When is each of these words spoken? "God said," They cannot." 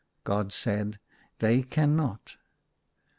"God 0.23 0.51
said," 0.51 0.97
They 1.41 1.61
cannot." 1.61 2.37